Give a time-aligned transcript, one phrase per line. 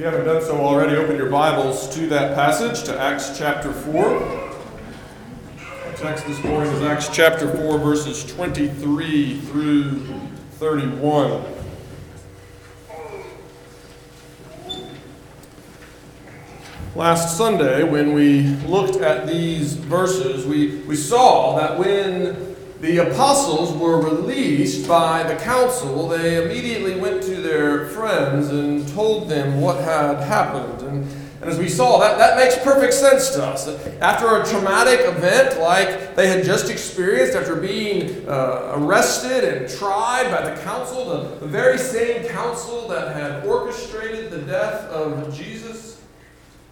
[0.00, 4.02] you haven't done so already, open your Bibles to that passage, to Acts chapter 4.
[4.06, 10.00] Our text this morning is Acts chapter 4, verses 23 through
[10.52, 11.44] 31.
[16.96, 22.49] Last Sunday, when we looked at these verses, we, we saw that when
[22.80, 29.28] the apostles were released by the council, they immediately went to their friends and told
[29.28, 30.80] them what had happened.
[30.88, 31.06] And,
[31.42, 33.68] and as we saw, that, that makes perfect sense to us.
[34.00, 40.30] After a traumatic event like they had just experienced, after being uh, arrested and tried
[40.30, 46.02] by the council, the, the very same council that had orchestrated the death of Jesus,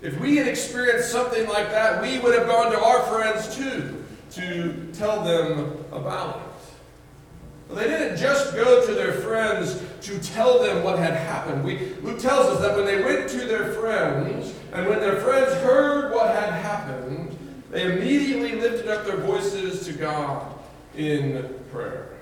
[0.00, 3.97] if we had experienced something like that, we would have gone to our friends too
[4.32, 7.74] to tell them about it.
[7.74, 11.64] They didn't just go to their friends to tell them what had happened.
[11.64, 15.52] We, Luke tells us that when they went to their friends, and when their friends
[15.62, 17.36] heard what had happened,
[17.70, 20.54] they immediately lifted up their voices to God
[20.96, 22.16] in prayer.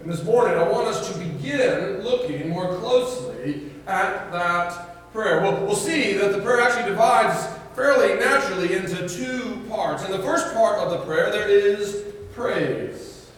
[0.00, 5.42] And this morning, I want us to begin looking more closely at that prayer.
[5.42, 10.02] We'll, we'll see that the prayer actually divides fairly naturally into two parts.
[10.02, 13.30] In the first part of the prayer, there is praise.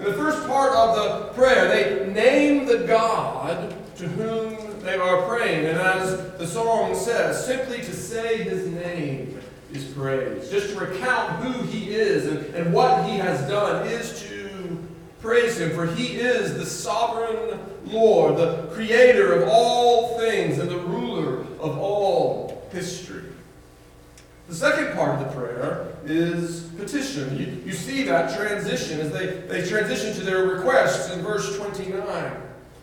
[0.00, 5.22] In the first part of the prayer, they name the God to whom they are
[5.28, 5.66] praying.
[5.66, 9.40] And as the song says, simply to say his name
[9.72, 10.50] is praise.
[10.50, 14.78] Just to recount who he is and, and what he has done is to
[15.20, 20.78] praise him, for he is the sovereign Lord, the creator of all things and the
[20.78, 23.24] ruler of all history.
[24.48, 27.38] The second part of the prayer is petition.
[27.38, 32.32] You, you see that transition as they, they transition to their requests in verse 29.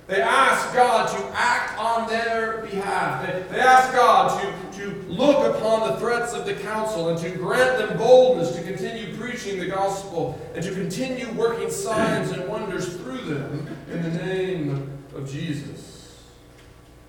[0.07, 3.25] They ask God to act on their behalf.
[3.25, 7.31] They, they ask God to, to look upon the threats of the council and to
[7.31, 12.95] grant them boldness to continue preaching the gospel and to continue working signs and wonders
[12.97, 15.94] through them in the name of Jesus.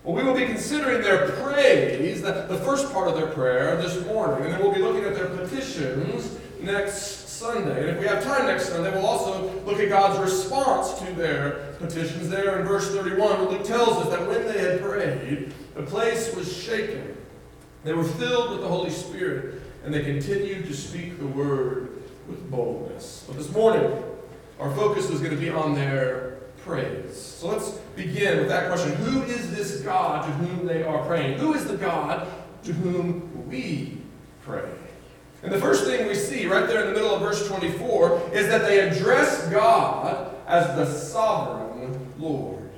[0.06, 4.06] Well, we will be considering their praise, the, the first part of their prayer, this
[4.06, 7.80] morning, and then we'll be looking at their petitions next Sunday.
[7.80, 11.74] And if we have time next Sunday, we'll also look at God's response to their
[11.80, 12.28] petitions.
[12.28, 16.56] There in verse 31, Luke tells us that when they had prayed, the place was
[16.56, 17.16] shaken.
[17.82, 22.48] They were filled with the Holy Spirit, and they continued to speak the word with
[22.48, 23.24] boldness.
[23.26, 24.04] But this morning,
[24.60, 26.35] our focus is going to be on their
[26.66, 27.16] praise.
[27.16, 31.38] So let's begin with that question Who is this God to whom they are praying?
[31.38, 32.26] Who is the God
[32.64, 33.98] to whom we
[34.42, 34.68] pray?
[35.42, 38.48] And the first thing we see right there in the middle of verse 24 is
[38.48, 42.68] that they address God as the sovereign Lord.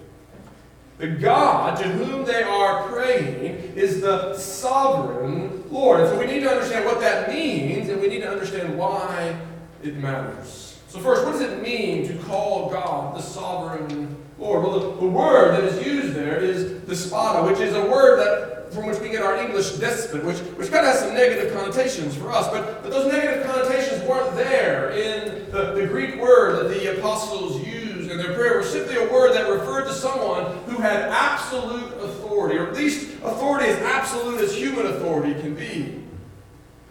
[0.99, 6.01] The God to whom they are praying is the sovereign Lord.
[6.01, 9.39] And so we need to understand what that means, and we need to understand why
[9.83, 10.68] it matters.
[10.89, 14.63] So, first, what does it mean to call God the sovereign Lord?
[14.63, 18.73] Well, the, the word that is used there is despota, which is a word that
[18.73, 22.17] from which we get our English despot, which, which kind of has some negative connotations
[22.17, 22.49] for us.
[22.49, 27.67] But, but those negative connotations weren't there in the, the Greek word that the apostles
[27.67, 28.55] used in their prayer.
[28.55, 32.75] It was simply a word that referred to someone who had absolute authority, or at
[32.75, 35.98] least authority as absolute as human authority can be.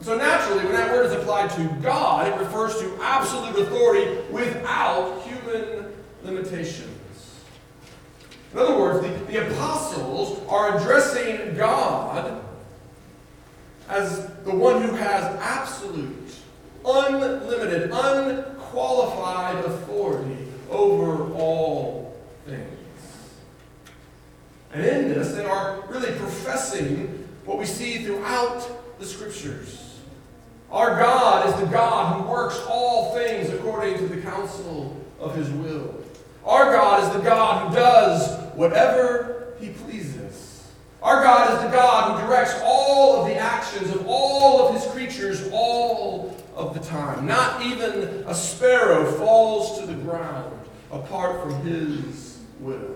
[0.02, 5.22] So naturally, when that word is applied to God, it refers to absolute authority without
[5.24, 5.91] human
[6.24, 6.88] limitations.
[8.53, 12.41] In other words, the, the apostles are addressing God
[13.90, 16.34] as the one who has absolute,
[16.85, 22.68] unlimited, unqualified authority over all things.
[24.74, 29.86] And in this, they are really professing what we see throughout the scriptures.
[30.72, 35.50] Our God is the God who works all things according to the counsel of his
[35.50, 35.95] will.
[36.45, 40.69] Our God is the God who does whatever he pleases.
[41.01, 44.91] Our God is the God who directs all of the actions of all of his
[44.91, 47.25] creatures all of the time.
[47.25, 50.53] Not even a sparrow falls to the ground
[50.91, 52.96] apart from his will.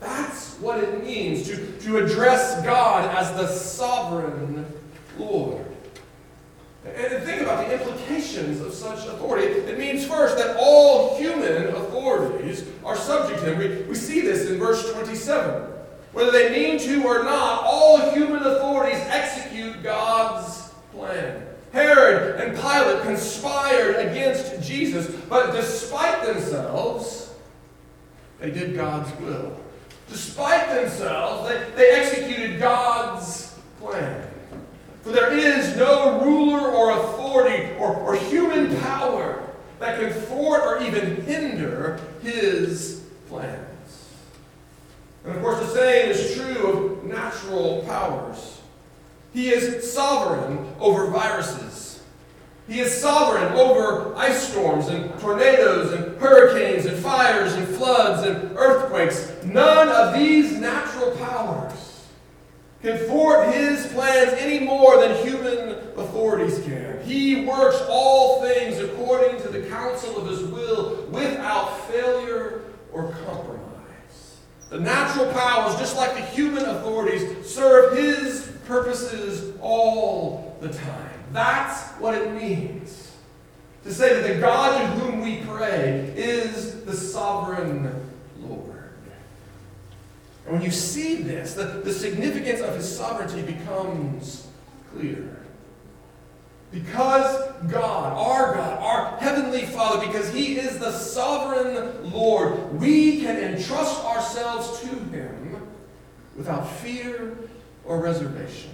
[0.00, 4.64] That's what it means to, to address God as the sovereign
[5.18, 5.66] Lord.
[6.96, 9.46] And think about the implications of such authority.
[9.46, 13.58] It means first that all human authorities are subject to him.
[13.58, 15.70] We, we see this in verse 27.
[16.12, 21.46] Whether they mean to or not, all human authorities execute God's plan.
[21.72, 27.32] Herod and Pilate conspired against Jesus, but despite themselves,
[28.40, 29.56] they did God's will.
[30.08, 33.54] Despite themselves, they, they executed God's
[35.02, 39.42] for there is no ruler or authority or, or human power
[39.78, 43.58] that can thwart or even hinder his plans.
[45.24, 48.60] And of course, the same is true of natural powers.
[49.32, 52.02] He is sovereign over viruses.
[52.68, 58.56] He is sovereign over ice storms and tornadoes and hurricanes and fires and floods and
[58.56, 59.32] earthquakes.
[59.44, 61.69] None of these natural powers
[62.82, 67.02] can thwart his plans any more than human authorities can.
[67.04, 72.62] He works all things according to the counsel of his will without failure
[72.92, 74.38] or compromise.
[74.70, 81.10] The natural powers, just like the human authorities, serve his purposes all the time.
[81.32, 83.12] That's what it means
[83.84, 88.09] to say that the God to whom we pray is the sovereign.
[90.50, 94.48] And when you see this, the, the significance of his sovereignty becomes
[94.92, 95.46] clear.
[96.72, 103.36] Because God, our God, our Heavenly Father, because He is the sovereign Lord, we can
[103.36, 105.68] entrust ourselves to Him
[106.36, 107.36] without fear
[107.84, 108.70] or reservation.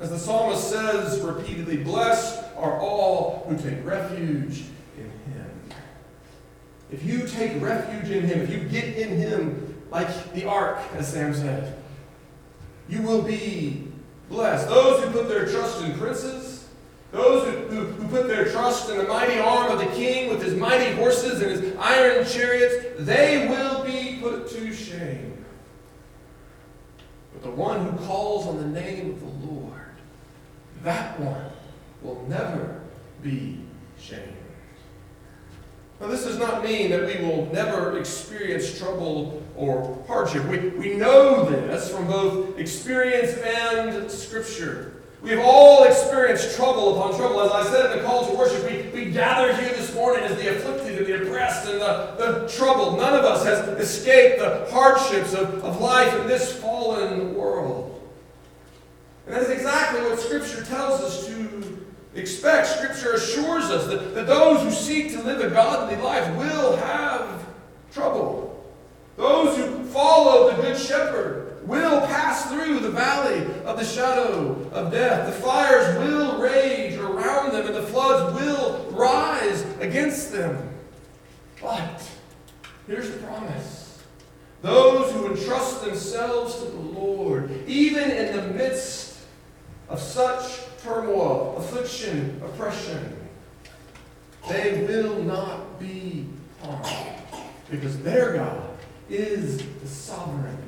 [0.00, 4.64] As the psalmist says repeatedly, blessed are all who take refuge
[4.98, 5.50] in Him.
[6.90, 11.12] If you take refuge in Him, if you get in Him like the ark, as
[11.12, 11.76] Sam said,
[12.88, 13.88] you will be
[14.28, 14.68] blessed.
[14.68, 16.68] Those who put their trust in princes,
[17.12, 20.42] those who, who, who, put their trust in the mighty arm of the king with
[20.42, 25.44] his mighty horses and his iron chariots, they will be put to shame.
[27.32, 29.72] But the one who calls on the name of the Lord,
[30.82, 31.50] that one
[32.02, 32.80] will never
[33.22, 33.58] be
[33.98, 34.37] shamed.
[36.00, 40.44] Now, this does not mean that we will never experience trouble or hardship.
[40.44, 44.94] We, we know this from both experience and Scripture.
[45.22, 47.40] We have all experienced trouble upon trouble.
[47.40, 50.36] As I said in the call to worship, we, we gather here this morning as
[50.36, 52.98] the afflicted and the oppressed and the, the troubled.
[52.98, 58.00] None of us has escaped the hardships of, of life in this fallen world.
[59.26, 61.47] And that's exactly what Scripture tells us to
[62.18, 62.66] expect.
[62.66, 67.46] Scripture assures us that, that those who seek to live a godly life will have
[67.92, 68.64] trouble.
[69.16, 74.90] Those who follow the Good Shepherd will pass through the valley of the shadow of
[74.90, 75.26] death.
[75.26, 80.70] The fires will rage around them, and the floods will rise against them.
[81.60, 82.08] But
[82.86, 84.02] here's the promise
[84.62, 89.18] those who entrust themselves to the Lord, even in the midst
[89.88, 93.16] of such turmoil, affliction, oppression,
[94.48, 96.26] they will not be
[96.62, 96.86] harmed
[97.70, 98.70] because their God
[99.10, 100.58] is the sovereign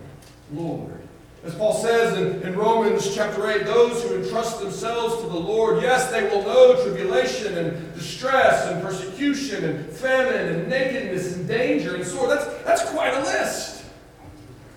[0.52, 1.00] Lord.
[1.42, 5.82] As Paul says in, in Romans chapter 8, those who entrust themselves to the Lord,
[5.82, 11.94] yes, they will know tribulation and distress and persecution and famine and nakedness and danger
[11.94, 12.30] and sword.
[12.30, 13.79] That's, that's quite a list.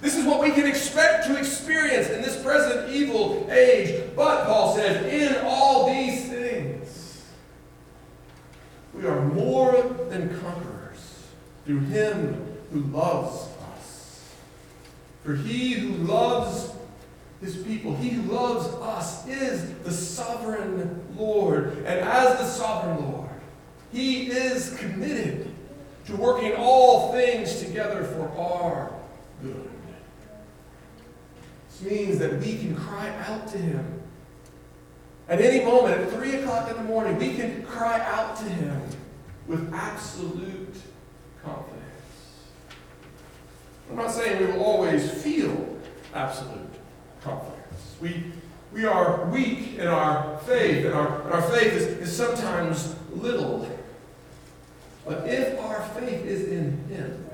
[0.04, 4.04] This is what we can expect to experience in this present evil age.
[4.18, 7.24] But, Paul says, in all these things,
[8.94, 9.72] we are more
[10.10, 11.24] than conquerors
[11.66, 13.48] through him who loves
[13.78, 14.26] us.
[15.24, 16.74] for he who loves
[17.40, 21.78] his people, he who loves us, is the sovereign Lord.
[21.86, 23.30] And as the sovereign Lord,
[23.94, 25.50] he is committed
[26.08, 29.03] to working all things together for our.
[31.80, 34.02] This means that we can cry out to him.
[35.28, 38.82] At any moment, at 3 o'clock in the morning, we can cry out to him
[39.48, 40.76] with absolute
[41.44, 41.80] confidence.
[43.90, 45.78] I'm not saying we will always feel
[46.14, 46.70] absolute
[47.22, 47.96] confidence.
[48.02, 48.26] We,
[48.72, 53.70] we are weak in our faith, and our, and our faith is, is sometimes little.
[55.06, 57.26] But if our faith is in Him,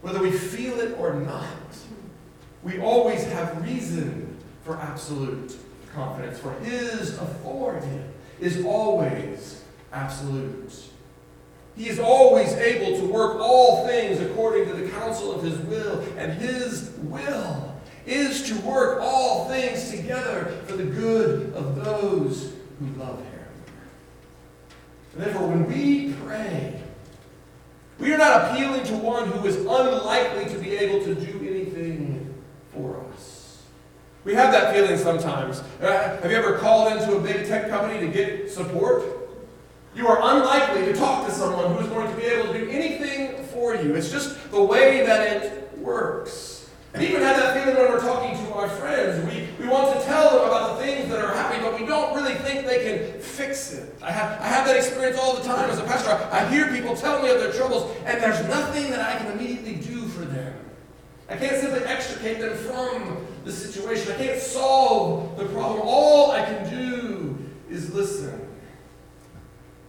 [0.00, 1.44] whether we feel it or not,
[2.62, 5.56] we always have reason for absolute
[5.94, 8.02] confidence, for His authority
[8.40, 9.62] is always
[9.92, 10.72] absolute.
[11.76, 16.00] He is always able to work all things according to the counsel of his will,
[16.16, 22.86] and his will is to work all things together for the good of those who
[22.98, 23.48] love him.
[25.14, 26.82] And therefore, when we pray,
[28.00, 31.57] we are not appealing to one who is unlikely to be able to do anything
[32.78, 33.62] for us.
[34.24, 35.62] We have that feeling sometimes.
[35.80, 39.04] Uh, have you ever called into a big tech company to get support?
[39.94, 42.70] You are unlikely to talk to someone who is going to be able to do
[42.70, 43.94] anything for you.
[43.94, 46.70] It's just the way that it works.
[46.94, 49.24] And even have that feeling when we're talking to our friends.
[49.26, 52.14] We, we want to tell them about the things that are happening, but we don't
[52.14, 53.94] really think they can fix it.
[54.02, 56.10] I have, I have that experience all the time as a pastor.
[56.10, 59.32] I, I hear people tell me of their troubles, and there's nothing that I can
[59.32, 59.97] immediately do.
[61.28, 64.12] I can't simply extricate them from the situation.
[64.12, 65.82] I can't solve the problem.
[65.82, 68.48] All I can do is listen.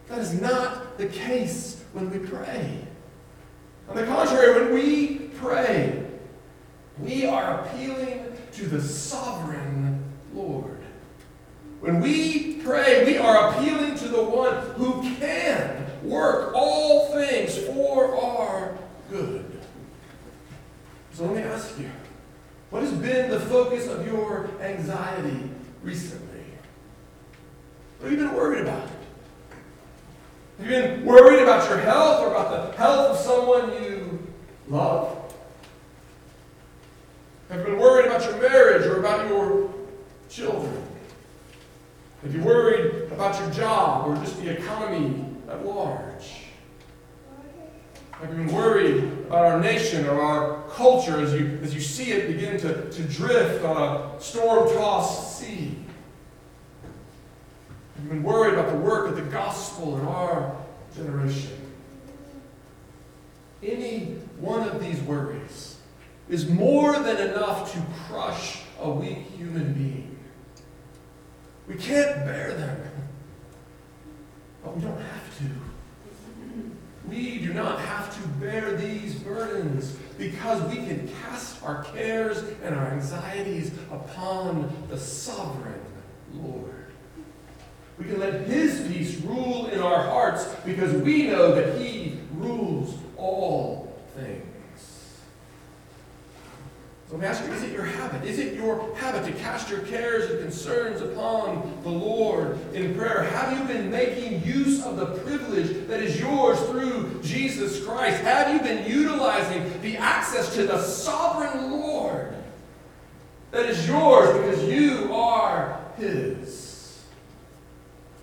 [0.08, 2.78] That is not the case when we pray.
[3.88, 6.06] On the contrary, when we pray,
[6.98, 10.04] we are appealing to the sovereign
[10.34, 10.78] Lord.
[11.80, 18.14] When we pray, we are appealing to the one who can work all things for
[18.16, 18.76] our
[19.10, 19.49] good.
[21.12, 21.90] So let me ask you
[22.70, 25.50] what has been the focus of your anxiety
[25.82, 26.44] recently?
[27.98, 28.88] What have you been worried about?
[30.58, 34.26] Have you been worried about your health or about the health of someone you
[34.68, 35.16] love?
[37.48, 39.70] Have you been worried about your marriage or about your
[40.28, 40.82] children?
[42.22, 46.49] Have you worried about your job or just the economy at large?
[48.22, 52.26] You been worried about our nation or our culture as you, as you see it
[52.26, 55.74] begin to, to drift on a storm tossed sea?
[57.96, 60.54] I've been worried about the work of the gospel in our
[60.94, 61.50] generation?
[63.62, 65.78] Any one of these worries
[66.28, 70.18] is more than enough to crush a weak human being.
[71.66, 72.82] We can't bear them,
[74.62, 75.69] but we don't have to.
[77.08, 82.74] We do not have to bear these burdens because we can cast our cares and
[82.74, 85.80] our anxieties upon the sovereign
[86.34, 86.86] Lord.
[87.98, 92.94] We can let His peace rule in our hearts because we know that He rules
[93.16, 95.18] all things.
[97.08, 98.24] So let me ask you, is it your habit?
[98.24, 103.22] Is it your habit to cast your cares and concerns upon the Lord in prayer?
[103.24, 108.22] Have you been making use of the privilege that is yours through Jesus Christ?
[108.22, 112.34] Have you been utilizing the access to the sovereign Lord
[113.50, 117.02] that is yours because you are His?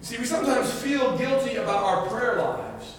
[0.02, 2.98] See, we sometimes feel guilty about our prayer lives.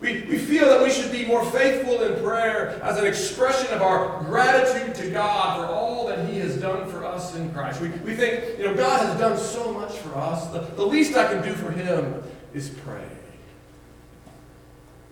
[0.00, 3.82] We, we feel that we should be more faithful in prayer as an expression of
[3.82, 7.80] our gratitude to God for all that He has done for in Christ.
[7.80, 10.48] We, we think, you know, God has done so much for us.
[10.48, 12.22] The, the least I can do for Him
[12.54, 13.06] is pray.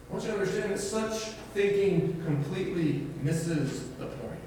[0.08, 4.38] I want you to understand that such thinking completely misses the point.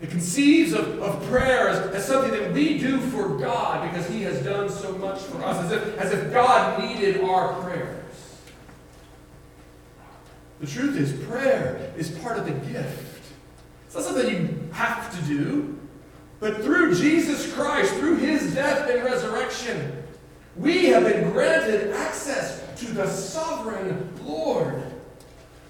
[0.00, 4.22] It conceives of, of prayer as, as something that we do for God because He
[4.22, 7.96] has done so much for us, as if, as if God needed our prayers.
[10.60, 13.32] The truth is, prayer is part of the gift.
[13.86, 15.79] It's not something you have to do.
[16.40, 20.02] But through Jesus Christ, through his death and resurrection,
[20.56, 24.82] we have been granted access to the sovereign Lord.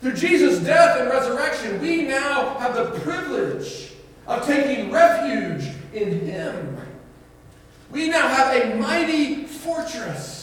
[0.00, 3.90] Through Jesus' death and resurrection, we now have the privilege
[4.26, 6.78] of taking refuge in him.
[7.90, 10.39] We now have a mighty fortress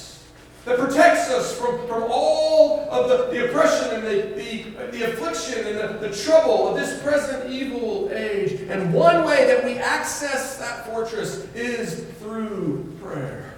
[0.67, 5.65] that protects us from, from all of the, the oppression and the, the, the affliction
[5.65, 8.59] and the, the trouble of this present evil age.
[8.69, 13.53] And one way that we access that fortress is through prayer.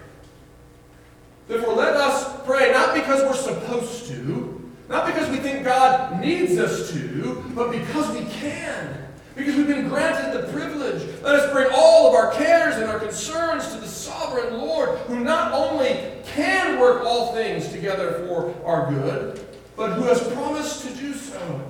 [1.48, 6.60] Therefore, let us pray not because we're supposed to, not because we think God needs
[6.60, 9.09] us to, but because we can.
[9.40, 11.02] Because we've been granted the privilege.
[11.24, 15.22] Let us bring all of our cares and our concerns to the sovereign Lord, who
[15.22, 20.94] not only can work all things together for our good, but who has promised to
[20.94, 21.62] do so,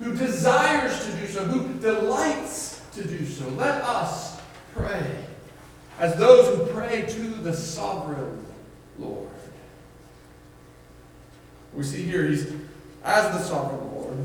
[0.00, 3.48] who desires to do so, who delights to do so.
[3.52, 4.38] Let us
[4.74, 5.24] pray
[5.98, 8.44] as those who pray to the sovereign
[8.98, 9.30] Lord.
[11.72, 12.52] We see here he's
[13.02, 14.18] as the sovereign Lord,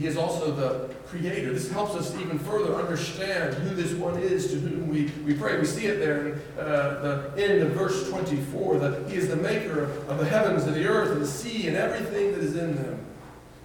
[0.00, 1.52] he is also the creator.
[1.52, 5.58] This helps us even further understand who this one is to whom we, we pray.
[5.60, 9.36] We see it there in uh, the end of verse 24 that he is the
[9.36, 12.76] maker of the heavens and the earth and the sea and everything that is in
[12.76, 12.98] them.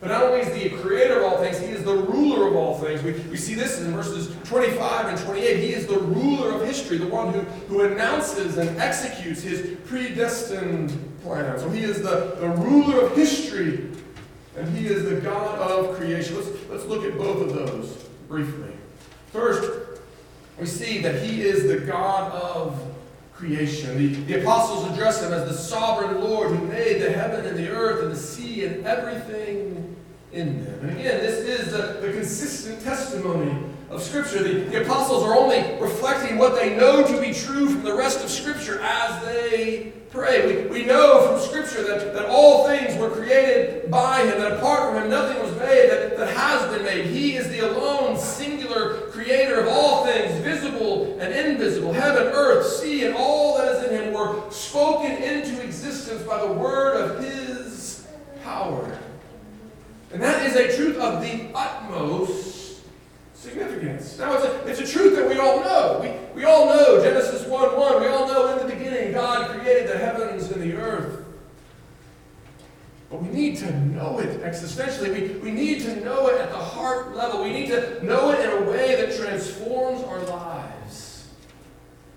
[0.01, 2.55] But not only is he a creator of all things, he is the ruler of
[2.55, 3.01] all things.
[3.01, 5.57] We, we see this in verses 25 and 28.
[5.57, 7.39] He is the ruler of history, the one who,
[7.69, 10.91] who announces and executes his predestined
[11.23, 11.57] plan.
[11.57, 13.89] So he is the, the ruler of history
[14.57, 16.35] and he is the God of creation.
[16.35, 17.93] Let's, let's look at both of those
[18.27, 18.73] briefly.
[19.31, 20.01] First,
[20.59, 22.81] we see that he is the God of
[23.33, 23.97] creation.
[23.97, 27.69] The, the apostles address him as the sovereign Lord who made the heaven and the
[27.69, 29.95] earth and the sea and everything
[30.31, 30.79] in them.
[30.81, 33.55] And again, this is the, the consistent testimony
[33.89, 34.43] of Scripture.
[34.43, 38.23] The, the apostles are only reflecting what they know to be true from the rest
[38.23, 40.63] of Scripture as they pray.
[40.63, 44.91] We, we know from Scripture that, that all things were created by Him, that apart
[44.91, 47.05] from Him nothing was made that, that has been made.
[47.05, 51.93] He is the alone, singular creator of all things, visible and invisible.
[51.93, 56.51] Heaven, earth, sea, and all that is in Him were spoken into existence by the
[56.51, 58.07] word of His
[58.43, 58.97] power.
[60.11, 62.56] And that is a truth of the utmost
[63.37, 64.17] significance.
[64.17, 65.99] Now, it's a, it's a truth that we all know.
[66.01, 68.01] We, we all know Genesis 1 1.
[68.01, 71.23] We all know in the beginning God created the heavens and the earth.
[73.09, 75.13] But we need to know it existentially.
[75.13, 77.43] We, we need to know it at the heart level.
[77.43, 81.27] We need to know it in a way that transforms our lives.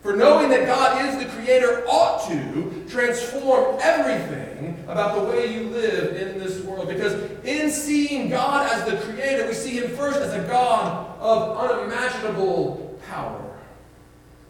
[0.02, 4.49] For knowing that God is the Creator ought to transform everything
[4.90, 6.88] about the way you live in this world.
[6.88, 11.70] Because in seeing God as the Creator, we see Him first as a God of
[11.70, 13.46] unimaginable power.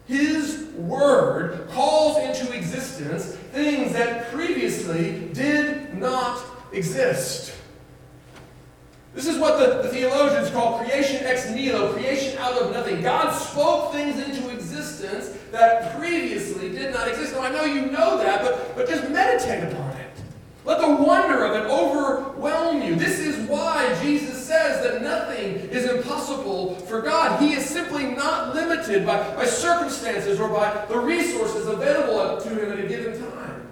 [0.07, 6.43] His Word calls into existence things that previously did not
[6.73, 7.55] exist.
[9.15, 13.03] This is what the, the, theologians call creation ex nihilo, creation out of nothing.
[13.03, 17.35] God spoke things into existence that previously did not exist.
[17.35, 19.90] Now, I know you know that, but, but just meditate upon it.
[20.65, 22.95] Let the wonder of it overwhelm you.
[22.95, 27.41] This is why Jesus says that nothing is impossible for God.
[27.41, 32.73] He is simply not limited by, by circumstances or by the resources available to him
[32.73, 33.69] at a given time.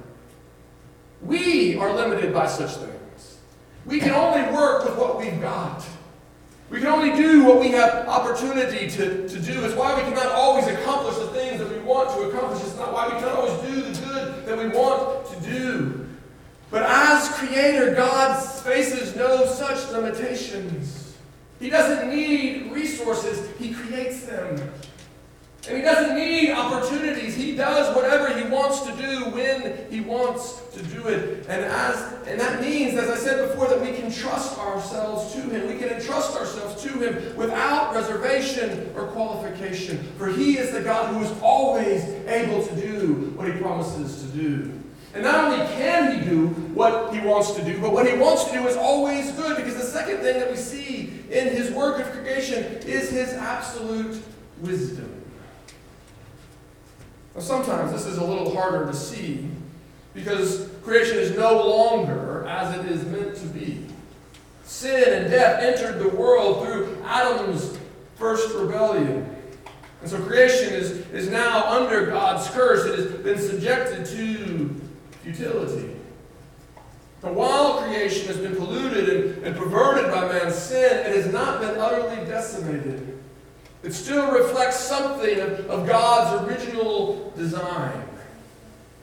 [1.21, 3.39] We are limited by such things.
[3.85, 5.85] We can only work with what we've got.
[6.71, 9.65] We can only do what we have opportunity to, to do.
[9.65, 12.63] It's why we cannot always accomplish the things that we want to accomplish.
[12.63, 16.08] It's not why we cannot always do the good that we want to do.
[16.71, 21.17] But as creator, God faces no such limitations.
[21.59, 24.71] He doesn't need resources, He creates them.
[25.67, 27.35] And He doesn't need opportunities.
[27.35, 31.47] He does whatever He wants to do when He wants to do it.
[31.49, 35.41] And as and that means, as I said before, that we can trust ourselves to
[35.41, 35.67] Him.
[35.67, 39.99] We can entrust ourselves to Him without reservation or qualification.
[40.19, 44.39] For He is the God who is always able to do what He promises to
[44.39, 44.79] do.
[45.15, 48.45] And not only can he do what he wants to do, but what he wants
[48.45, 49.57] to do is always good.
[49.57, 54.23] Because the second thing that we see in his work of creation is his absolute
[54.61, 55.15] wisdom.
[57.35, 59.49] Now, sometimes this is a little harder to see
[60.13, 63.85] because creation is no longer as it is meant to be.
[64.65, 67.79] Sin and death entered the world through Adam's
[68.17, 69.35] first rebellion.
[70.01, 72.85] And so creation is, is now under God's curse.
[72.87, 74.58] It has been subjected to
[75.33, 75.95] futility.
[77.21, 81.61] But while creation has been polluted and, and perverted by man's sin, it has not
[81.61, 83.19] been utterly decimated.
[83.83, 88.05] It still reflects something of, of God's original design.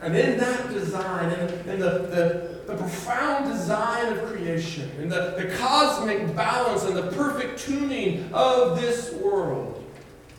[0.02, 5.36] And in that design, in, in the, the, the, profound design of creation, in the,
[5.38, 9.85] the cosmic balance and the perfect tuning of this world,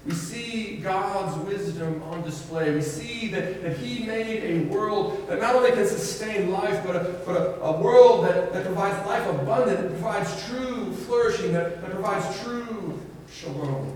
[0.07, 2.73] we see God's wisdom on display.
[2.73, 6.95] We see that, that He made a world that not only can sustain life, but
[6.95, 11.81] a, but a, a world that, that provides life abundant, that provides true flourishing, that,
[11.83, 13.93] that provides true shalom.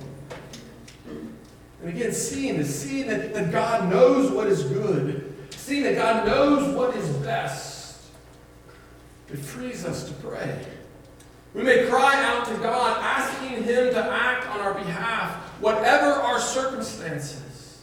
[1.81, 6.27] And again, seeing this, seeing that, that God knows what is good, seeing that God
[6.27, 8.03] knows what is best,
[9.29, 10.67] it frees us to pray.
[11.55, 16.41] We may cry out to God, asking Him to act on our behalf, whatever our
[16.41, 17.83] circumstances.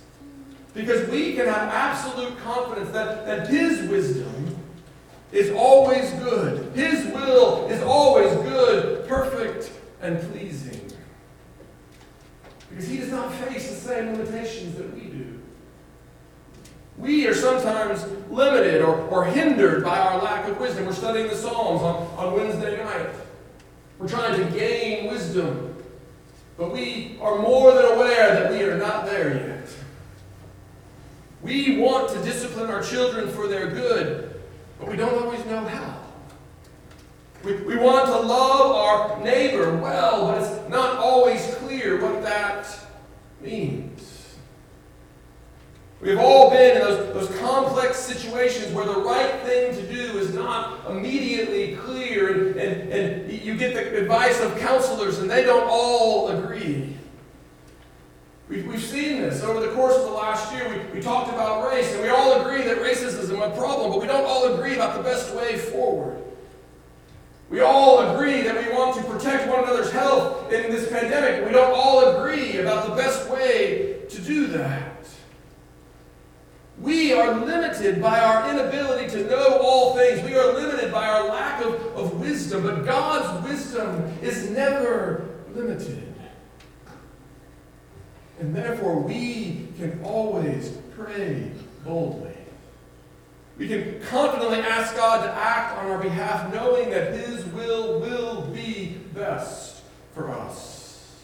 [0.74, 4.58] Because we can have absolute confidence that, that His wisdom
[5.32, 6.72] is always good.
[6.76, 10.92] His will is always good, perfect, and pleasing.
[12.70, 15.40] Because He does not face the same limitations that we do.
[16.98, 20.86] We are sometimes limited or, or hindered by our lack of wisdom.
[20.86, 23.10] We're studying the Psalms on, on Wednesday night.
[24.00, 25.67] We're trying to gain wisdom.
[26.58, 29.70] But we are more than aware that we are not there yet.
[31.44, 34.42] We want to discipline our children for their good,
[34.80, 36.00] but we don't always know how.
[37.44, 42.68] We, we want to love our neighbor well, but it's not always clear what that
[43.40, 43.77] means.
[46.08, 50.34] We've all been in those, those complex situations where the right thing to do is
[50.34, 55.68] not immediately clear, and, and, and you get the advice of counselors, and they don't
[55.70, 56.96] all agree.
[58.48, 60.70] We've, we've seen this over the course of the last year.
[60.70, 64.00] We, we talked about race, and we all agree that racism is a problem, but
[64.00, 66.24] we don't all agree about the best way forward.
[67.50, 71.46] We all agree that we want to protect one another's health in this pandemic.
[71.46, 74.97] We don't all agree about the best way to do that.
[76.80, 80.22] We are limited by our inability to know all things.
[80.24, 82.64] We are limited by our lack of, of wisdom.
[82.64, 86.08] But God's wisdom is never limited.
[88.40, 91.52] And therefore, we can always pray
[91.84, 92.36] boldly.
[93.58, 98.42] We can confidently ask God to act on our behalf, knowing that His will will
[98.48, 99.82] be best
[100.14, 101.24] for us.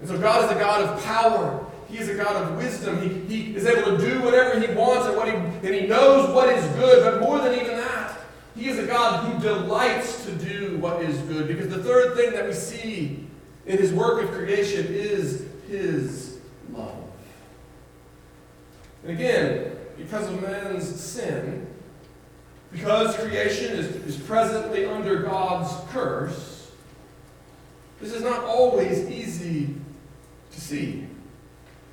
[0.00, 1.65] And so, God is a God of power.
[1.88, 3.00] He is a God of wisdom.
[3.00, 6.34] He, he is able to do whatever He wants and, what he, and He knows
[6.34, 7.04] what is good.
[7.04, 8.18] But more than even that,
[8.56, 11.46] He is a God who delights to do what is good.
[11.48, 13.26] Because the third thing that we see
[13.66, 16.38] in His work of creation is His
[16.72, 16.96] love.
[19.02, 21.66] And again, because of man's sin,
[22.72, 26.70] because creation is, is presently under God's curse,
[28.00, 29.74] this is not always easy
[30.50, 31.06] to see.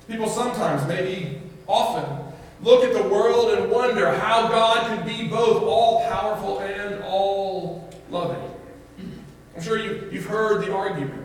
[0.08, 2.04] People sometimes, maybe often,
[2.62, 7.88] look at the world and wonder how God could be both all powerful and all
[8.10, 8.50] loving.
[9.56, 11.20] I'm sure you, you've heard the argument.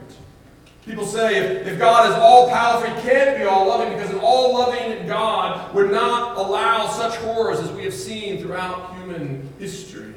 [0.86, 4.20] People say if, if God is all powerful, he can't be all loving because an
[4.20, 10.14] all loving God would not allow such horrors as we have seen throughout human history.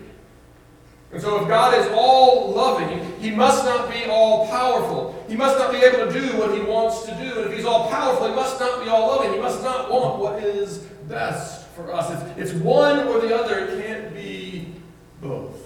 [1.12, 5.25] And so, if God is all loving, he must not be all powerful.
[5.29, 7.42] He must not be able to do what he wants to do.
[7.42, 9.33] And if he's all powerful, he must not be all loving.
[9.33, 12.11] He must not want what is best for us.
[12.38, 14.72] It's, it's one or the other, it can't be
[15.20, 15.57] both.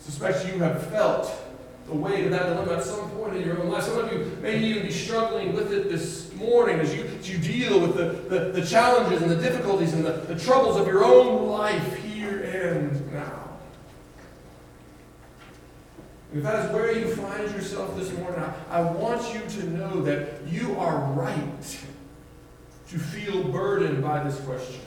[0.00, 1.30] I suspect you have felt
[1.86, 3.84] the weight of that dilemma at some point in your own life.
[3.84, 7.38] Some of you may even be struggling with it this morning as you, as you
[7.38, 11.04] deal with the, the, the, challenges and the difficulties and the, the troubles of your
[11.04, 13.42] own life here and now.
[16.34, 20.02] If that is where you find yourself this morning, I, I want you to know
[20.02, 21.78] that you are right
[22.88, 24.80] to feel burdened by this question.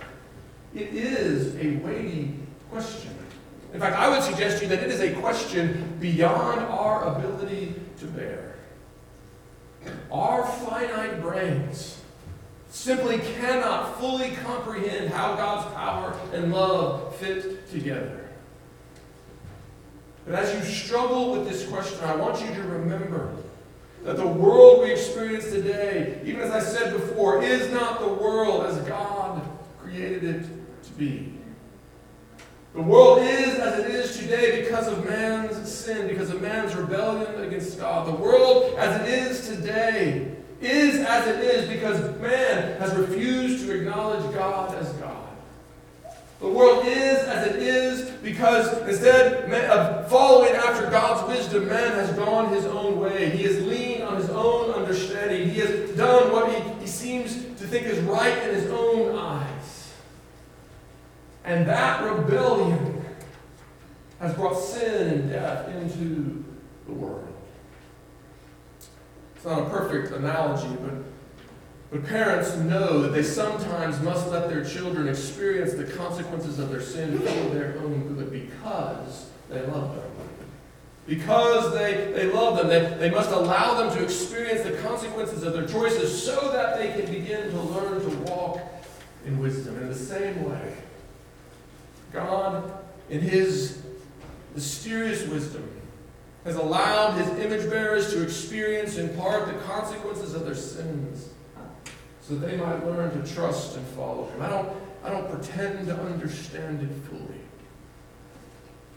[0.74, 2.36] It is a weighty
[2.70, 3.16] question.
[3.74, 7.76] In fact, I would suggest to you that it is a question beyond our ability
[8.00, 8.56] to bear.
[10.12, 12.02] Our finite brains
[12.70, 18.29] simply cannot fully comprehend how God's power and love fit together.
[20.26, 23.36] But as you struggle with this question, I want you to remember
[24.04, 28.66] that the world we experience today, even as I said before, is not the world
[28.66, 29.42] as God
[29.80, 30.46] created it
[30.84, 31.34] to be.
[32.74, 37.44] The world is as it is today because of man's sin, because of man's rebellion
[37.44, 38.08] against God.
[38.08, 43.76] The world as it is today is as it is because man has refused to
[43.76, 44.99] acknowledge God as.
[46.40, 52.12] The world is as it is because instead of following after God's wisdom, man has
[52.14, 53.30] gone his own way.
[53.30, 55.50] He has leaned on his own understanding.
[55.50, 59.94] He has done what he, he seems to think is right in his own eyes.
[61.44, 63.04] And that rebellion
[64.20, 66.46] has brought sin and death into
[66.86, 67.28] the world.
[69.36, 70.94] It's not a perfect analogy, but,
[71.92, 76.82] but parents know that they sometimes must let their children experience the consequences of their
[76.82, 80.06] sin for their own good because they love them.
[81.08, 85.54] Because they, they love them, they, they must allow them to experience the consequences of
[85.54, 88.60] their choices so that they can begin to learn to walk
[89.26, 89.76] in wisdom.
[89.78, 90.76] In the same way,
[92.14, 92.72] God,
[93.10, 93.82] in His
[94.54, 95.68] mysterious wisdom,
[96.44, 101.30] has allowed His image bearers to experience in part the consequences of their sins
[102.30, 104.44] so they might learn to trust and follow Him.
[104.44, 104.70] I don't,
[105.04, 107.42] I don't pretend to understand it fully.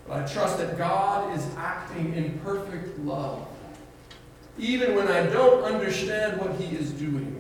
[0.07, 3.47] But I trust that God is acting in perfect love,
[4.59, 7.39] even when I don't understand what He is doing.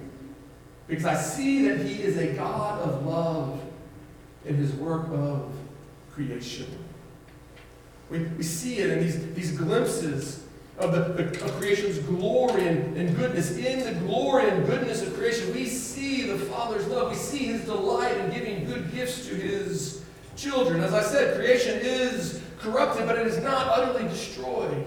[0.88, 3.62] Because I see that He is a God of love
[4.46, 5.52] in His work of
[6.10, 6.66] creation.
[8.08, 10.41] We, we see it in these, these glimpses
[10.82, 13.56] of, the, the of creation's glory and, and goodness.
[13.56, 17.10] In the glory and goodness of creation, we see the Father's love.
[17.10, 20.04] We see His delight in giving good gifts to His
[20.36, 20.82] children.
[20.82, 24.84] As I said, creation is corrupted, but it is not utterly destroyed.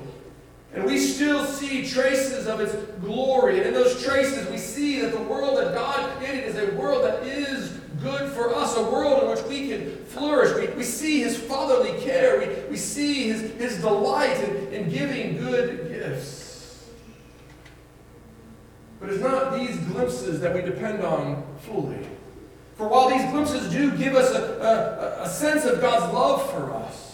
[0.74, 3.60] And we still see traces of its glory.
[3.60, 7.06] And in those traces, we see that the world that God created is a world
[7.06, 7.75] that is
[8.06, 10.56] good for us, a world in which we can flourish.
[10.56, 12.40] We, we see his fatherly care.
[12.40, 16.88] We, we see his, his delight in, in giving good gifts.
[19.00, 22.08] But it's not these glimpses that we depend on fully.
[22.78, 26.72] For while these glimpses do give us a, a, a sense of God's love for
[26.74, 27.06] us,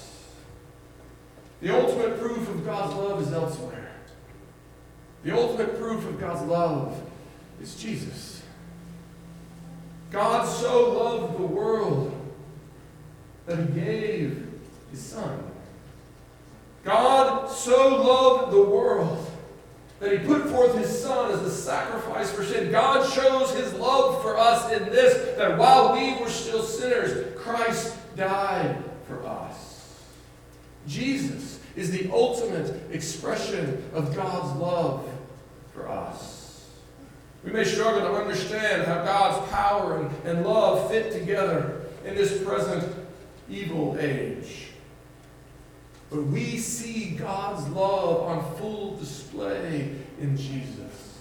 [1.61, 3.91] The ultimate proof of God's love is elsewhere.
[5.23, 6.99] The ultimate proof of God's love
[7.61, 8.40] is Jesus.
[10.11, 12.11] God so loved the world
[13.45, 14.47] that he gave
[14.91, 15.43] his son.
[16.83, 19.25] God so loved the world
[19.99, 22.71] that he put forth his son as the sacrifice for sin.
[22.71, 27.95] God shows his love for us in this that while we were still sinners, Christ
[28.17, 29.95] died for us.
[30.87, 35.07] Jesus is the ultimate expression of God's love
[35.73, 36.40] for us.
[37.43, 42.43] We may struggle to understand how God's power and, and love fit together in this
[42.43, 42.95] present
[43.49, 44.67] evil age.
[46.11, 51.19] But we see God's love on full display in Jesus.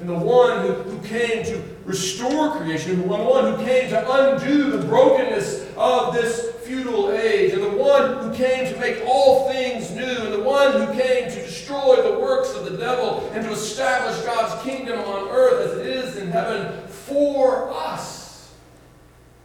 [0.00, 4.72] And the one who, who came to restore creation, the one who came to undo
[4.72, 9.90] the brokenness of this futile age, and the one who came to make all things
[9.92, 11.41] new, and the one who came to
[11.72, 15.86] destroy the works of the devil and to establish God's kingdom on earth as it
[15.86, 18.52] is in heaven for us.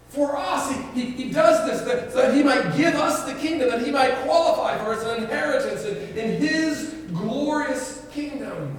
[0.10, 3.36] For us, he, he, he does this that, so that he might give us the
[3.36, 8.78] kingdom, that he might qualify for us an inheritance in, in his glorious kingdom.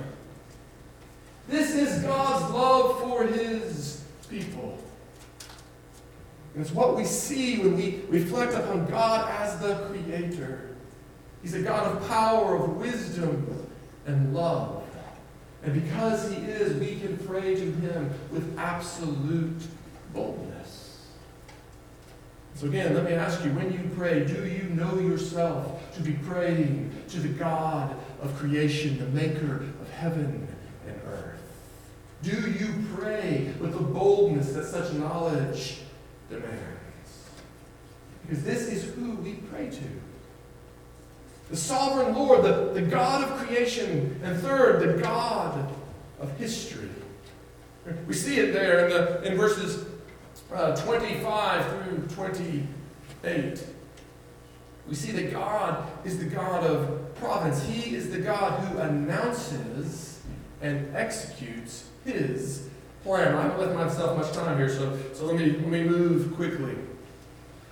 [1.48, 4.78] This is God's love for his people.
[6.54, 10.67] And it's what we see when we reflect upon God as the Creator.
[11.42, 13.66] He's a God of power, of wisdom,
[14.06, 14.84] and love.
[15.62, 19.62] And because He is, we can pray to Him with absolute
[20.12, 21.06] boldness.
[22.54, 26.12] So, again, let me ask you when you pray, do you know yourself to be
[26.12, 30.48] praying to the God of creation, the maker of heaven
[30.86, 31.40] and earth?
[32.22, 35.78] Do you pray with the boldness that such knowledge
[36.28, 37.28] demands?
[38.22, 40.07] Because this is who we pray to.
[41.50, 45.72] The sovereign Lord, the, the God of creation, and third, the God
[46.20, 46.88] of history.
[48.06, 49.86] We see it there in, the, in verses
[50.52, 53.64] uh, 25 through 28.
[54.88, 57.64] We see that God is the God of providence.
[57.64, 60.22] He is the God who announces
[60.60, 62.68] and executes his
[63.04, 63.34] plan.
[63.34, 66.74] I haven't left myself much time here, so, so let, me, let me move quickly.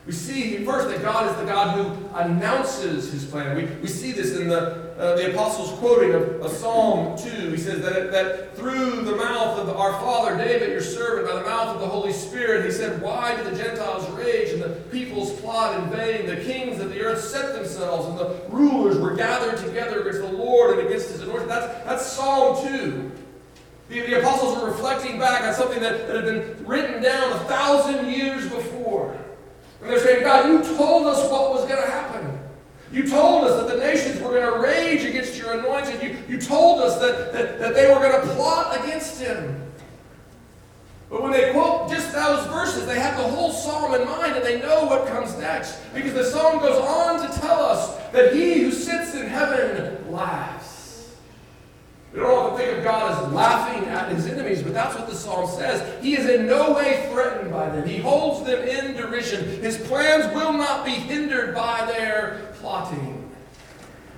[0.07, 3.57] We see first that God is the God who announces his plan.
[3.57, 7.51] We, we see this in the, uh, the apostles' quoting of, of, Psalm 2.
[7.51, 11.49] He says that, that through the mouth of our father David, your servant, by the
[11.49, 15.33] mouth of the Holy Spirit, he said, Why do the Gentiles rage and the peoples
[15.41, 16.27] plot in vain?
[16.27, 20.33] The kings of the earth set themselves, and the rulers were gathered together against the
[20.37, 21.49] Lord and against his anointed.
[21.49, 23.11] That's, that's Psalm 2.
[23.89, 27.39] The, the apostles were reflecting back on something that, that had been written down a
[27.41, 29.19] thousand years before.
[29.81, 32.39] And they're saying, God, you told us what was going to happen.
[32.93, 36.03] You told us that the nations were going to rage against your anointed.
[36.03, 39.63] You, you told us that, that, that they were going to plot against him.
[41.11, 44.45] But when they quote just those verses, they have the whole psalm in mind and
[44.45, 45.79] they know what comes next.
[45.95, 50.56] Because the psalm goes on to tell us that he who sits in heaven laughs.
[52.17, 55.15] We don't often think of God as laughing at his enemies, but that's what the
[55.15, 56.03] psalm says.
[56.03, 57.87] He is in no way threatened by them.
[57.87, 59.45] He holds them in derision.
[59.61, 63.31] His plans will not be hindered by their plotting.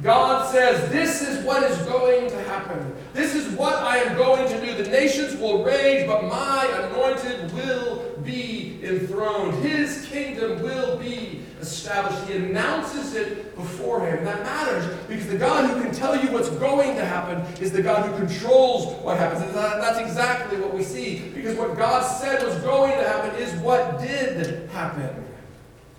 [0.00, 2.94] God says, This is what is going to happen.
[3.14, 4.80] This is what I am going to do.
[4.80, 9.54] The nations will rage, but my anointed will be enthroned.
[9.54, 11.37] His kingdom will be
[11.72, 12.28] established.
[12.28, 14.26] He announces it beforehand.
[14.26, 17.82] That matters because the God who can tell you what's going to happen is the
[17.82, 19.42] God who controls what happens.
[19.42, 23.52] And that's exactly what we see because what God said was going to happen is
[23.60, 25.24] what did happen.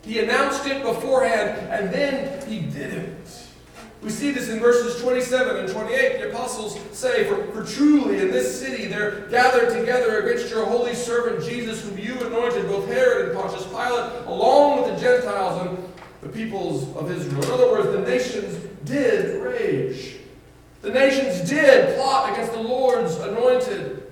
[0.02, 3.39] He announced it beforehand and then he did it.
[4.02, 6.20] We see this in verses 27 and 28.
[6.20, 10.96] The apostles say, for, for truly in this city they're gathered together against your holy
[10.96, 15.94] servant Jesus, whom you anointed, both Herod and Pontius Pilate, along with the Gentiles and
[16.22, 17.44] the peoples of Israel.
[17.44, 20.16] In other words, the nations did rage.
[20.82, 24.10] The nations did plot against the Lord's anointed,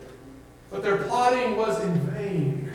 [0.70, 2.72] but their plotting was in vain.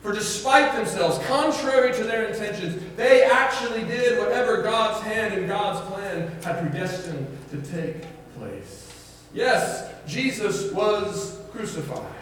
[0.00, 5.86] For despite themselves, contrary to their intentions, they actually did whatever God's hand and God's
[5.90, 5.95] plan
[6.42, 8.04] had predestined to take
[8.38, 9.22] place.
[9.34, 12.12] Yes, Jesus was crucified.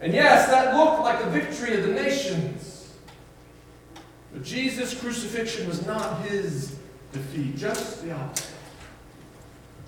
[0.00, 2.92] And yes, that looked like the victory of the nations.
[4.32, 6.76] But Jesus' crucifixion was not his
[7.12, 8.50] defeat, just the opposite.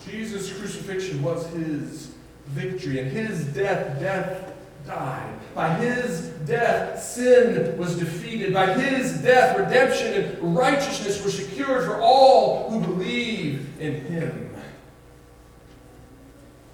[0.09, 2.13] Jesus' crucifixion was his
[2.47, 4.53] victory, and his death, death
[4.87, 5.33] died.
[5.55, 8.55] By his death, sin was defeated.
[8.55, 14.55] By his death, redemption and righteousness were secured for all who believe in him.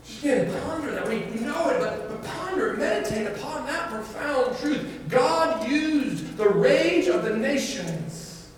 [0.05, 1.09] Just again, ponder that.
[1.09, 4.87] We, know it, but, but ponder, meditate upon that profound truth.
[5.09, 8.51] God used the rage of the nations,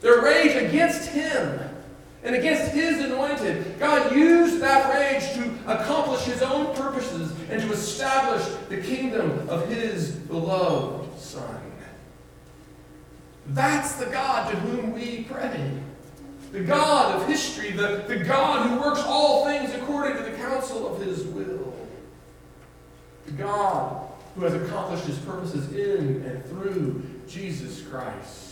[0.00, 1.65] their rage against him
[2.26, 3.78] and against his anointed.
[3.78, 9.68] God used that rage to accomplish his own purposes and to establish the kingdom of
[9.68, 11.62] his beloved Son.
[13.48, 15.70] That's the God to whom we pray.
[16.50, 20.92] The God of history, the, the God who works all things according to the counsel
[20.92, 21.76] of his will.
[23.26, 28.45] The God who has accomplished his purposes in and through Jesus Christ.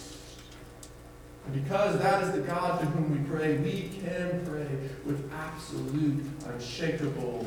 [1.46, 4.66] And because that is the God to whom we pray, we can pray
[5.04, 7.46] with absolute, unshakable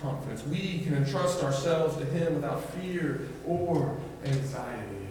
[0.00, 0.44] confidence.
[0.46, 5.08] We can entrust ourselves to Him without fear or anxiety.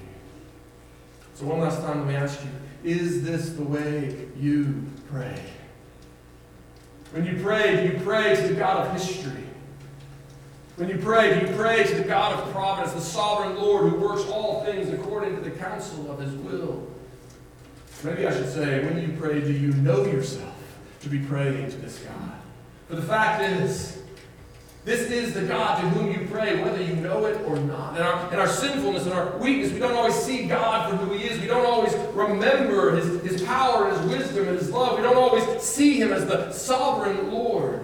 [1.33, 2.49] So, one last time, let me ask you
[2.83, 5.39] is this the way you pray?
[7.11, 9.43] When you pray, do you pray to the God of history?
[10.75, 13.99] When you pray, do you pray to the God of providence, the sovereign Lord who
[13.99, 16.87] works all things according to the counsel of His will?
[18.03, 20.53] Maybe I should say, when you pray, do you know yourself
[21.01, 22.31] to be praying to this God?
[22.89, 24.01] But the fact is,
[24.85, 27.97] this is the God to whom you pray, whether you know it or not.
[27.97, 31.13] In our, in our sinfulness and our weakness, we don't always see God for who
[31.13, 31.41] He is.
[31.41, 34.97] We don't always remember His, his power and His wisdom and His love.
[34.97, 37.83] We don't always see Him as the sovereign Lord.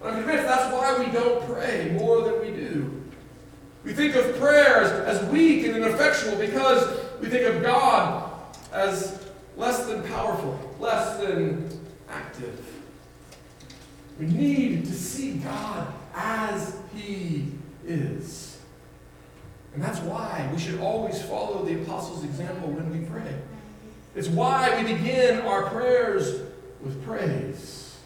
[0.00, 3.02] But I'm convinced that's why we don't pray more than we do.
[3.84, 6.86] We think of prayers as weak and ineffectual because
[7.20, 8.27] we think of God
[8.78, 11.68] as less than powerful, less than
[12.08, 12.64] active.
[14.18, 17.48] We need to see God as He
[17.86, 18.58] is.
[19.74, 23.34] And that's why we should always follow the apostles' example when we pray.
[24.14, 26.40] It's why we begin our prayers
[26.82, 27.96] with praise.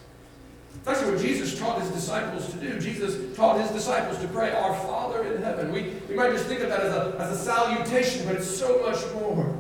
[0.85, 2.81] That's what Jesus taught his disciples to do.
[2.81, 5.71] Jesus taught his disciples to pray, Our Father in heaven.
[5.73, 8.81] We, we might just think of that as a, as a salutation, but it's so
[8.81, 9.57] much more.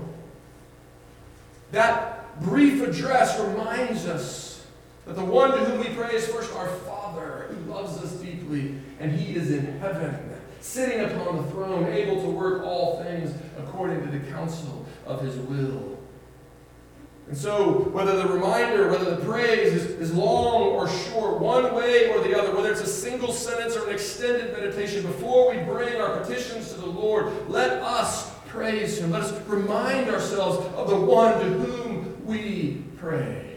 [1.72, 4.64] That brief address reminds us
[5.06, 8.74] that the one to whom we pray is first our Father, who loves us deeply,
[9.00, 10.16] and he is in heaven,
[10.60, 15.36] sitting upon the throne, able to work all things according to the counsel of his
[15.36, 15.98] will.
[17.28, 22.10] And so, whether the reminder, whether the praise is, is long or short, one way
[22.10, 26.00] or the other, whether it's a single sentence or an extended meditation, before we bring
[26.00, 29.10] our petitions to the Lord, let us praise Him.
[29.10, 33.56] Let us remind ourselves of the one to whom we pray.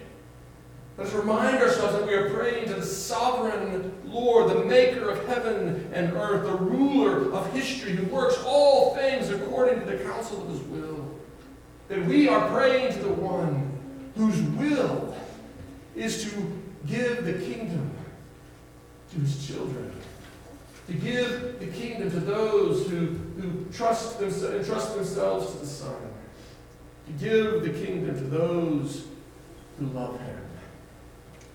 [0.98, 5.28] Let us remind ourselves that we are praying to the sovereign Lord, the maker of
[5.28, 10.42] heaven and earth, the ruler of history, who works all things according to the counsel
[10.42, 11.14] of His will.
[11.90, 13.78] That we are praying to the one
[14.16, 15.14] whose will
[15.96, 17.92] is to give the kingdom
[19.12, 19.92] to His children
[20.88, 23.08] to give the kingdom to those who,
[23.40, 25.96] who trust entrust themselves to the Son,
[27.08, 29.06] to give the kingdom to those
[29.80, 30.42] who love Him.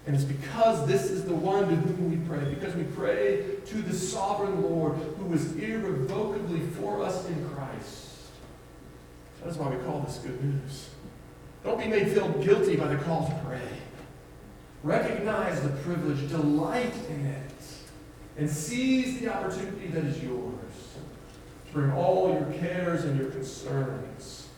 [0.07, 3.77] And it's because this is the one to whom we pray, because we pray to
[3.83, 8.09] the sovereign Lord who is irrevocably for us in Christ.
[9.45, 10.89] That's why we call this good news.
[11.63, 13.61] Don't be made feel guilty by the call to pray.
[14.83, 17.50] Recognize the privilege, delight in it
[18.41, 20.97] and seize the opportunity that is yours
[21.67, 24.49] to bring all your cares and your concerns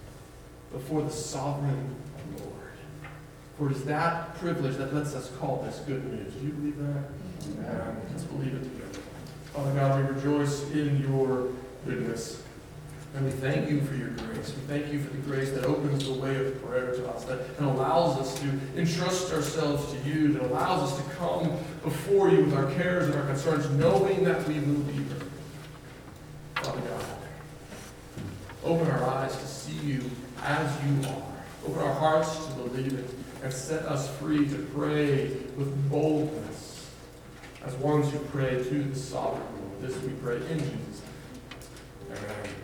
[0.70, 1.96] before the sovereign
[2.38, 2.52] Lord.
[3.58, 6.32] For it is that privilege that lets us call this good news.
[6.32, 7.04] Do you believe that?
[7.58, 7.96] Amen.
[8.12, 9.00] Let's believe it together.
[9.52, 11.48] Father God, we rejoice in your
[11.84, 12.40] goodness.
[13.14, 14.54] And we thank you for your grace.
[14.54, 17.40] We thank you for the grace that opens the way of prayer to us, that
[17.58, 22.44] and allows us to entrust ourselves to you, that allows us to come before you
[22.44, 25.30] with our cares and our concerns, knowing that we will be heard.
[26.54, 27.04] Father God,
[28.64, 30.10] open our eyes to see you
[30.42, 31.22] as you are.
[31.66, 33.10] Open our hearts to believe it,
[33.44, 36.90] and set us free to pray with boldness
[37.64, 39.82] as ones who pray to the sovereign Lord.
[39.82, 41.02] This we pray in Jesus'
[42.08, 42.18] name.
[42.18, 42.62] Amen.